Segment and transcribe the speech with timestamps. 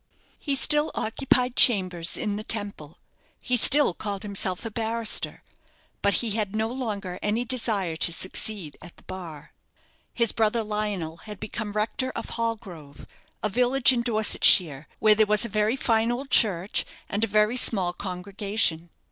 [0.39, 2.97] He still occupied chambers in the Temple;
[3.39, 5.43] he still called himself a barrister;
[6.01, 9.53] but he had no longer any desire to succeed at the bar.
[10.11, 13.05] His brother Lionel had become rector of Hallgrove,
[13.43, 17.55] a village in Dorsetshire, where there was a very fine old church and a very
[17.55, 18.89] small congregation.